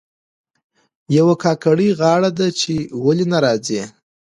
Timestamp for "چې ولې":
2.59-3.25